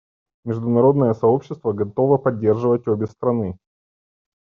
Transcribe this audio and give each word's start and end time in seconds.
Международное 0.45 1.13
сообщество 1.13 1.73
готово 1.73 2.17
поддерживать 2.17 2.87
обе 2.87 3.05
страны. 3.05 3.59